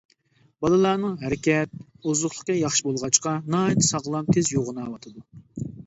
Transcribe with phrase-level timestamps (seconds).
[0.65, 1.77] بالىلارنىڭ ھەرىكەت،
[2.09, 5.29] ئوزۇقلۇقى ياخشى بولغاچقا، ناھايىتى ساغلام، تېز يوغىناۋاتىدۇ.